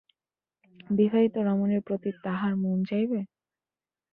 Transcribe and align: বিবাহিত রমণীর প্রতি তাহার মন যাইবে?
বিবাহিত 0.89 1.35
রমণীর 1.47 1.81
প্রতি 1.87 2.09
তাহার 2.23 2.53
মন 2.63 2.77
যাইবে? 2.89 3.19